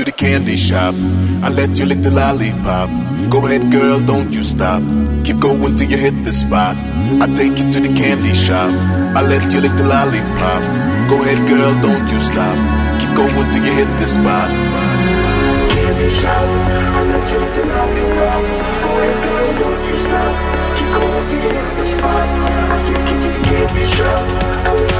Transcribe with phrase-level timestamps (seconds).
[0.00, 0.94] to the candy shop.
[1.44, 2.88] I let you lick the lollipop.
[3.28, 4.80] Go ahead, girl, don't you stop.
[5.24, 6.74] Keep going till you hit the spot.
[7.20, 8.72] I take you to the candy shop.
[9.16, 10.62] I let you lick the lollipop.
[11.10, 12.56] Go ahead, girl, don't you stop.
[13.00, 14.48] Keep going till you hit the spot.
[15.74, 16.48] Candy shop.
[16.96, 18.42] I let you lick the lollipop.
[18.80, 20.32] Go ahead, girl, don't you stop.
[20.80, 22.26] Keep going till you hit the spot.
[22.72, 24.99] I take you to the candy shop.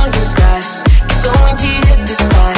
[1.23, 2.50] going to hit this spot.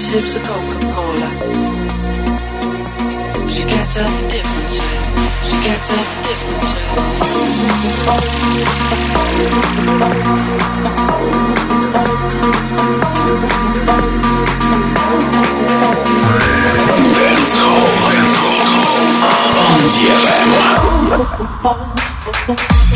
[0.00, 1.30] sips of Coca-Cola.
[3.50, 4.80] She can't tell the difference.
[5.46, 6.70] She can't tell the difference.
[17.14, 17.86] Dancehall
[19.66, 19.82] on
[22.48, 22.86] DFM.